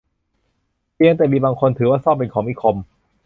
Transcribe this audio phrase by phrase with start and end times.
[0.95, 2.75] เพียงแค่มีบางคนถือว่าส้อมเป็นของมีคม